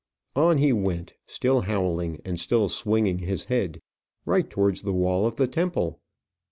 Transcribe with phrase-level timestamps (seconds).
[0.35, 3.79] On he went, still howling and still swinging his head,
[4.25, 6.01] right towards the wall of the temple.